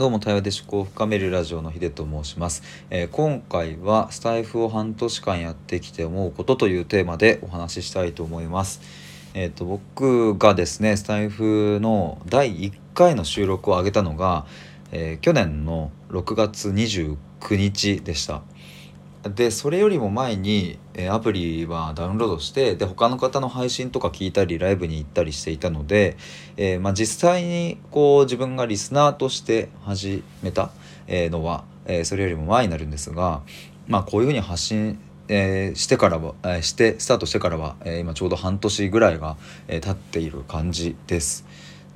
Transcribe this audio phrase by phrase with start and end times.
[0.00, 8.80] どうも対話で思考を深めるラジオのヒデと申します、えー、今回はスタイフを半年間やってきて思うことというテーマでお話ししたいと思います。
[9.34, 14.46] えっ、ー、と僕がですねスタイフの第1回の収録を上げたのが、
[14.90, 17.18] えー、去年の6月29
[17.50, 18.40] 日でした。
[19.22, 26.16] でそれよりも前に、えアプリはダウンロードしてで他の方の配信とか聞いたりライブに行ったりしていたので、
[26.56, 30.70] えー、まあ、実際にこう自分がリスナーとして始めた
[31.06, 33.42] えのは、え、それよりも前になるんですが、
[33.88, 34.98] まあ、こういうふうに発信
[35.32, 39.36] えー、してからは、えー、してスタートしてからは、えー、今ちょうど半年ぐらいが、
[39.68, 41.46] えー、経っている感じです。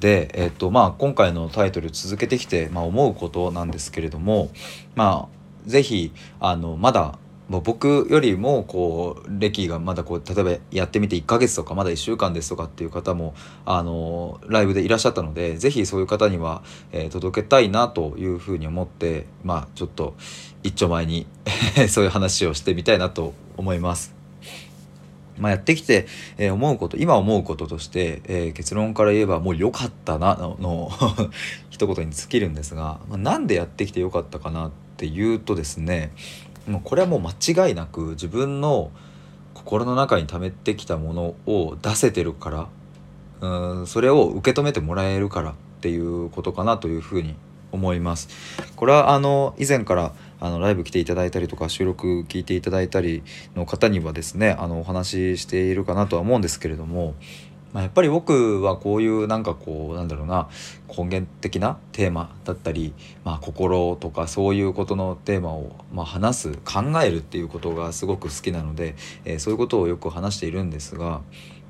[0.00, 4.50] で、えーとまあ、今回のタイトル続けてきて、まあ、思うことなんですけれども
[4.96, 7.18] まあぜひあのまだ
[7.50, 13.34] もう僕よりもこう歴がまだこう例えばやってみて1ヶ月とかまだ1週間ですとかっていう方も
[13.64, 20.14] あのライブでいらっしゃったのでぜひそういう方には、えー、届けたいなというふうに思ってまあちょっと
[20.62, 21.26] 一丁前に
[21.90, 24.14] そういう話をしてみたいなと思います。
[25.40, 26.06] まあ、やってきて、
[26.36, 30.90] え、思うこと今思うこととして、えー、結論から言えばもう良かったなの
[31.70, 36.12] 一言に尽きるんですが、まあ、なんでやってきて良かったかなってっていうとですね
[36.68, 38.90] もうこれはもう間違いなく自分の
[39.54, 42.68] 心の中に溜めてきたものを出せてるから
[43.40, 47.34] うんそれを受け止めてもらえるからっていうことかなというふうに
[47.72, 48.28] 思います。
[48.76, 53.22] これはあの以前からあのライブ来ていただいたりとか収録聞いていただいたり
[53.54, 57.14] の方にはですねあのお話ししているかなとは思うんですけれども、
[57.72, 60.48] まあ、やっぱり僕はこういうなんかこうなんだろうな
[60.88, 62.92] 根源的なテーマだったり、
[63.24, 71.20] まあ、心とかそういうことのテーマを、まあ、話す考えるっていうことがすごく好きなので、えー、そういうことをよく話しているんですが、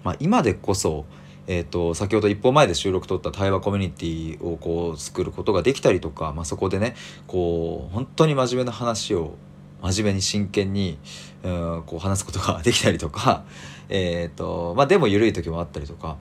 [0.05, 1.05] まあ、今でこそ
[1.47, 6.95] えーと、先ほど一歩前で収録取った対話コミュニティをこう作ることができたりとか、まあ、そこでね
[7.27, 9.35] こう本当に真面目な話を
[9.83, 10.99] 真面目に真剣に
[11.43, 13.45] うんこう話すことができたりとか、
[13.89, 16.17] えーとまあ、でも緩い時もあったりとか。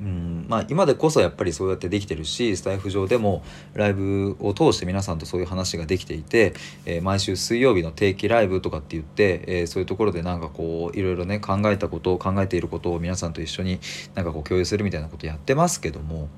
[0.00, 3.44] うんまあ、今でこそやっぱりそうやってできてるしスタイフ上でも
[3.74, 6.52] ライブを通して皆さんとそういう話ができていて、
[6.84, 13.78] えー、毎週水曜日の定期ライブとかって言って、えー、そういうところでなんかこういろいろね考えたことを考えていることを皆さんと一緒に
[14.16, 16.28] なんかこう共有するみたいなことやってますけども、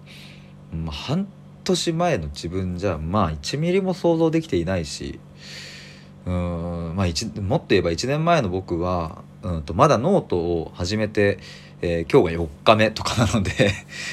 [0.73, 1.27] まあ、半
[1.65, 5.19] 年前の自分じゃまあ1ミリも想像できていないし
[6.27, 11.39] うんまあもっと言えば1年前の僕はうんとまだノートを始めて
[11.83, 13.71] えー、今日が4日目とかなので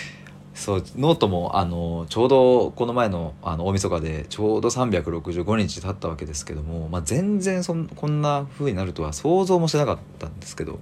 [0.54, 10.80] そうノートもあのちょうどこの前のあの大晦日でちょうど365日経ったわけですけども、まあ、全然そんこんな風になるとは想像もしなかったんですけど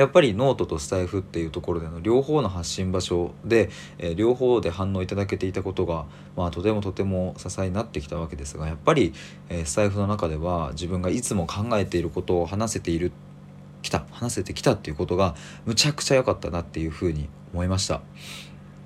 [0.00, 3.68] やっぱりノートとスタエフっていうところでの両方の発信場所で、
[3.98, 6.06] え、両方で反応いただけていたことが、
[6.36, 9.12] まあ、とてもとても支えになってきたわけですがやっぱり、
[9.50, 13.12] え、スタエフの中では自分がいつも考えていることを話せている
[13.82, 15.34] きた話せてきたっていうことが
[15.66, 18.00] むちゃくちゃ良かったなっていうふうに思いました。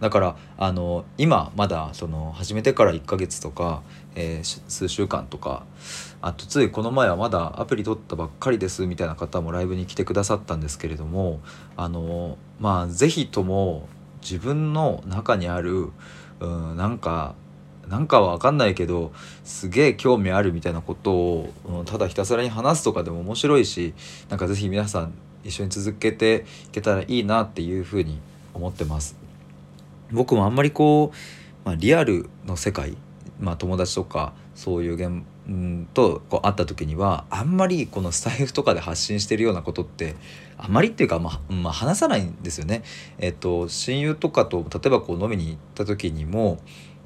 [0.01, 3.83] だからあの今まだその始めてから1ヶ月とか、
[4.15, 5.65] えー、数週間とか
[6.21, 11.41] あとついこの前はまだアプリ取ったばっかりですみたいな方もライブに来てくださったんですけれども
[11.77, 13.89] あのまあ是非とも
[14.21, 15.91] 自分の中にある
[16.41, 17.35] うんなんか
[17.89, 19.13] なんかわかんないけど
[19.45, 23.95] すげえ興味あるみたいなことを、うん、ただひたすらに話すとかでも面白いし
[24.31, 25.13] なんか是非皆さん
[25.45, 28.19] 一緒に続けていけたらいいなっていうふうに
[28.55, 29.24] 思ってます。
[30.15, 32.97] 僕もあんまりこう、まあ、リアルの世界、
[33.39, 40.15] まあ、友達とかそういう現んとこう会った時にはあんまりこのスタイフとかで発信してるようなことって
[40.57, 42.83] あんまりっていうか、まあ、まあ、話さないんですよね。
[43.19, 46.59] えっと親友とかと例えばこう飲みに行った時にも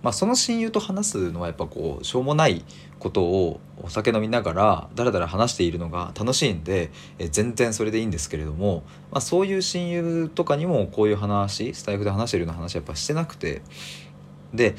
[0.03, 2.65] まあ、その親友と話すのはやっぱこうしょうもない
[2.99, 13.63] ことをお酒飲みながらだらだら話しているのが楽しいんでえ全然それでいいんですけれども、まあ、そういう親友とかにもこういう話スタイフで話してるような話やっぱしてなくて
[14.55, 14.77] で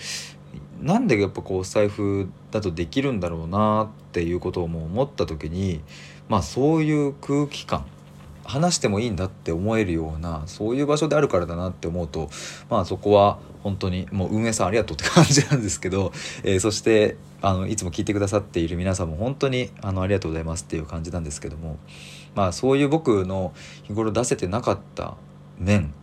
[0.82, 5.82] なんでやっぱこうスタイフだとできるんだろうなっていうことをもう思った時に
[6.30, 7.86] まあそういう空気感
[8.50, 12.30] 話してもいいんだって思えるようなそういう場所であるからだなって思うと
[12.70, 16.12] まあそこは本当にもう運営さんありがとうって感じなんですけど、
[16.44, 21.78] えー、そしてあのいつも聞いてくださっている皆さんも本当にあのありがとうございますっていう感じなんですけども
[22.36, 23.54] まあそういう僕の
[23.84, 25.16] 日頃出せてなかった
[25.58, 25.94] 面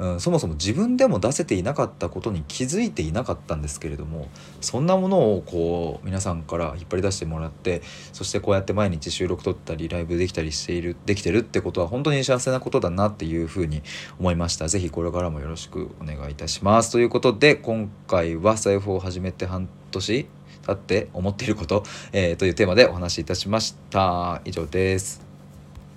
[0.00, 4.28] うん、そもそも自分でも出せていなかったことに気づいていなかったんですけれども
[4.62, 7.82] そんなものをこう皆さんから引っ張り出してもらって
[8.14, 13.82] そしてこうやって毎日収録撮ったりライブできたりしているできてるってことは本当に幸せなことだなっていうふうに
[14.18, 14.68] 思いました。
[14.68, 16.90] 是非これからもよろしくお願いいたします。
[16.90, 20.28] ということで今回は財布を始めて半年
[20.66, 21.82] 経って思っていること、
[22.12, 24.40] えー、というテーマでお話しいたしました。
[24.46, 25.29] 以上です。